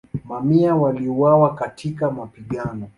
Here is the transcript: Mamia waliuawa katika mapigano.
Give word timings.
Mamia 0.25 0.75
waliuawa 0.75 1.55
katika 1.55 2.11
mapigano. 2.11 2.89